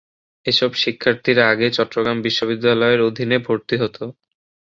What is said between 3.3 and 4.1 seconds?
ভর্তি হত।